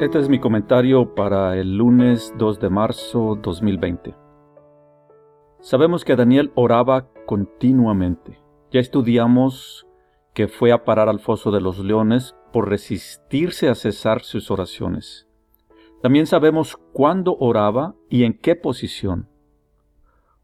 [0.00, 4.14] Este es mi comentario para el lunes 2 de marzo 2020.
[5.60, 8.40] Sabemos que Daniel oraba continuamente.
[8.70, 9.86] Ya estudiamos
[10.32, 15.28] que fue a parar al foso de los leones por resistirse a cesar sus oraciones.
[16.00, 19.28] También sabemos cuándo oraba y en qué posición.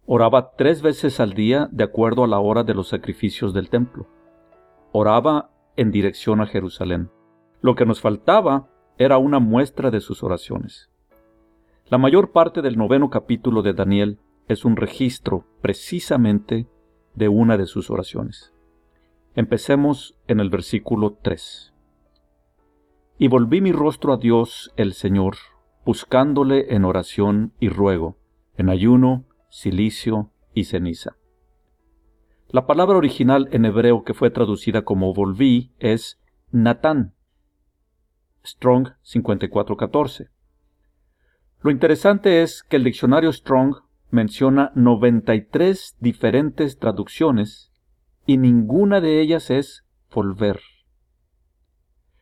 [0.04, 4.06] Oraba tres veces al día de acuerdo a la hora de los sacrificios del templo.
[4.92, 7.10] Oraba en dirección a Jerusalén.
[7.62, 8.68] Lo que nos faltaba
[8.98, 10.90] era una muestra de sus oraciones.
[11.88, 16.66] La mayor parte del noveno capítulo de Daniel es un registro precisamente
[17.14, 18.52] de una de sus oraciones.
[19.34, 21.74] Empecemos en el versículo 3.
[23.18, 25.36] Y volví mi rostro a Dios el Señor,
[25.84, 28.16] buscándole en oración y ruego,
[28.56, 31.16] en ayuno, silicio y ceniza.
[32.48, 37.15] La palabra original en hebreo que fue traducida como volví es Natán.
[38.46, 40.30] Strong 5414.
[41.60, 43.76] Lo interesante es que el diccionario Strong
[44.10, 47.72] menciona 93 diferentes traducciones
[48.24, 50.60] y ninguna de ellas es volver.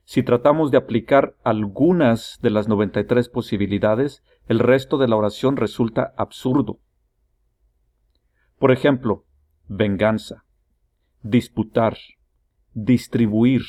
[0.04, 6.12] Si tratamos de aplicar algunas de las 93 posibilidades, el resto de la oración resulta
[6.16, 6.78] absurdo.
[8.58, 9.24] Por ejemplo,
[9.66, 10.44] venganza,
[11.22, 11.96] disputar,
[12.74, 13.62] distribuir.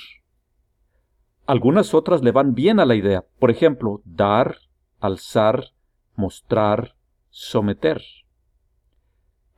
[1.46, 4.58] Algunas otras le van bien a la idea, por ejemplo, dar,
[5.00, 5.74] alzar,
[6.16, 6.96] mostrar,
[7.30, 8.02] someter.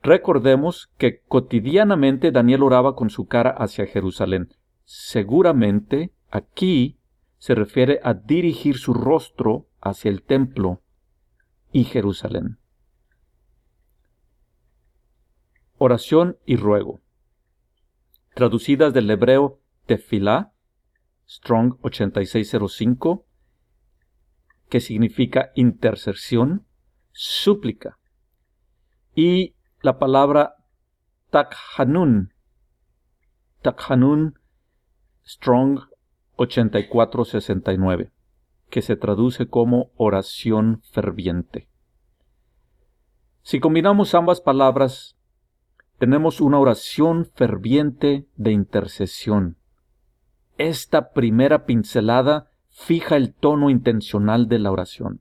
[0.02, 4.54] Recordemos que cotidianamente Daniel oraba con su cara hacia Jerusalén.
[4.84, 6.98] Seguramente aquí
[7.38, 10.80] se refiere a dirigir su rostro hacia el templo
[11.72, 12.58] y Jerusalén.
[15.78, 17.00] Oración y ruego.
[18.34, 20.52] Traducidas del hebreo tefilá,
[21.28, 23.26] Strong 8605,
[24.70, 26.66] que significa intercesión,
[27.12, 27.98] súplica.
[29.14, 30.54] Y la palabra
[31.30, 32.32] takhanun,
[33.60, 34.38] takhanun
[35.26, 35.80] Strong
[36.36, 38.12] 8469,
[38.70, 41.68] que se traduce como oración ferviente.
[43.42, 45.18] Si combinamos ambas palabras,
[45.98, 49.57] tenemos una oración ferviente de intercesión.
[50.58, 55.20] Esta primera pincelada fija el tono intencional de la oración.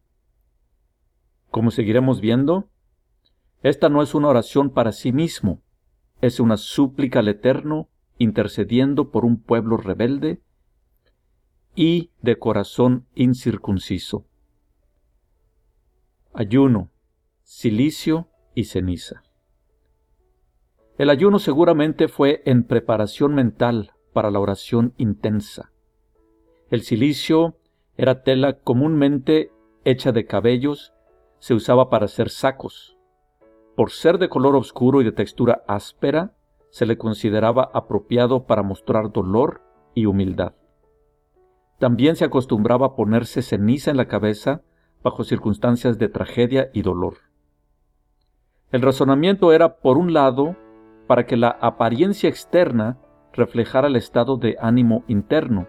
[1.51, 2.69] Como seguiremos viendo,
[3.61, 5.61] esta no es una oración para sí mismo,
[6.21, 7.87] es una súplica al Eterno
[8.17, 10.41] intercediendo por un pueblo rebelde
[11.75, 14.25] y de corazón incircunciso.
[16.33, 16.89] Ayuno,
[17.43, 19.21] silicio y ceniza.
[20.97, 25.71] El ayuno seguramente fue en preparación mental para la oración intensa.
[26.71, 27.53] El silicio
[27.97, 29.51] era tela comúnmente
[29.85, 30.91] hecha de cabellos,
[31.37, 32.97] se usaba para hacer sacos.
[33.75, 36.33] Por ser de color oscuro y de textura áspera,
[36.71, 39.61] se le consideraba apropiado para mostrar dolor
[39.93, 40.53] y humildad.
[41.77, 44.63] También se acostumbraba a ponerse ceniza en la cabeza
[45.03, 47.17] bajo circunstancias de tragedia y dolor.
[48.71, 50.55] El razonamiento era, por un lado,
[51.05, 52.97] para que la apariencia externa
[53.37, 55.67] reflejara el estado de ánimo interno,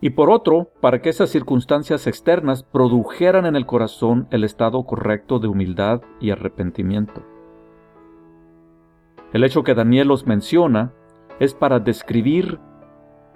[0.00, 5.38] y por otro, para que esas circunstancias externas produjeran en el corazón el estado correcto
[5.38, 7.22] de humildad y arrepentimiento.
[9.34, 10.92] El hecho que Daniel los menciona
[11.38, 12.58] es para describir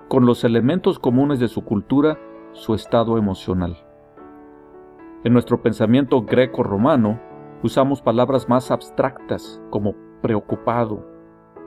[0.09, 2.19] con los elementos comunes de su cultura
[2.53, 3.77] su estado emocional.
[5.23, 7.21] En nuestro pensamiento greco-romano
[7.63, 11.07] usamos palabras más abstractas como preocupado,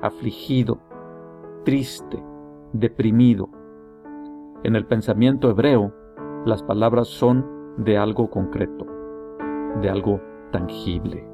[0.02, 0.80] afligido,
[1.68, 2.24] triste,
[2.72, 3.50] deprimido.
[4.64, 5.94] En el pensamiento hebreo,
[6.46, 7.46] las palabras son
[7.78, 8.88] de algo concreto,
[9.82, 10.22] de algo
[10.54, 11.28] tangible.